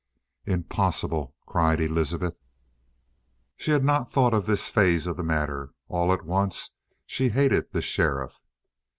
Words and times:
"Impossible!" 0.47 1.35
cried 1.45 1.79
Elizabeth. 1.79 2.35
She 3.55 3.69
had 3.69 3.83
not 3.83 4.09
thought 4.09 4.33
of 4.33 4.47
this 4.47 4.67
phase 4.67 5.05
of 5.05 5.15
the 5.15 5.23
matter. 5.23 5.73
All 5.89 6.11
at 6.11 6.25
once 6.25 6.73
she 7.05 7.29
hated 7.29 7.71
the 7.71 7.83
sheriff. 7.83 8.41